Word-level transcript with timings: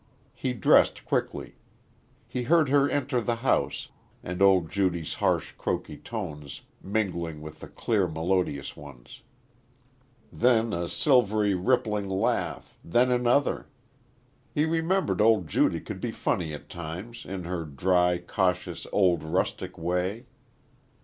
He 0.33 0.53
dressed 0.53 1.05
quickly. 1.05 1.57
He 2.27 2.41
heard 2.41 2.69
her 2.69 2.89
enter 2.89 3.21
the 3.21 3.35
house, 3.35 3.89
and 4.23 4.41
old 4.41 4.71
Judy's 4.71 5.13
harsh 5.13 5.51
croaky 5.59 5.95
tones 5.97 6.61
mingling 6.81 7.39
with 7.39 7.59
the 7.59 7.67
clear 7.67 8.07
melodious 8.07 8.75
ones. 8.75 9.21
Then 10.33 10.73
a 10.73 10.89
silvery 10.89 11.53
rippling 11.53 12.09
laugh, 12.09 12.75
then 12.83 13.11
another. 13.11 13.67
He 14.51 14.65
remembered 14.65 15.21
old 15.21 15.47
Judy 15.47 15.79
could 15.79 16.01
be 16.01 16.09
funny 16.09 16.51
at 16.51 16.67
times 16.67 17.23
in 17.23 17.43
her 17.43 17.63
dry, 17.63 18.17
cautious 18.17 18.87
old 18.91 19.21
rustic 19.23 19.77
way. 19.77 20.25